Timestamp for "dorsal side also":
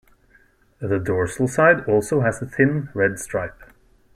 0.97-2.21